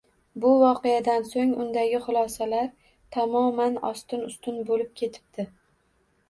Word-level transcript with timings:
Bu 0.43 0.51
voqeadan 0.61 1.27
soʻng 1.31 1.51
undagi 1.65 1.99
xulosalar 2.05 2.71
tamoman 3.17 3.77
ostin-ustin 3.91 4.59
boʻlib 4.71 4.91
ketibdi 5.03 5.47